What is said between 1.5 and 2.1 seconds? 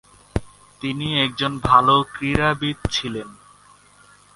ভালো